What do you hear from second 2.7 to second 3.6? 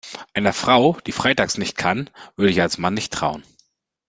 Mann nicht trauen.